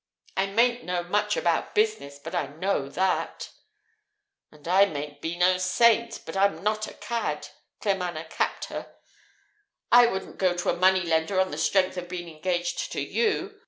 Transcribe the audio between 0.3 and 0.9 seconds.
I mayn't